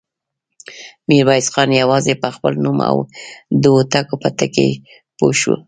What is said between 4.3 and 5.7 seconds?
ټکي پوه شو.